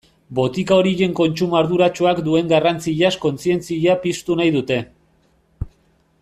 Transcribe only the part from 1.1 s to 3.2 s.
kontsumo arduratsuak duen garrantziaz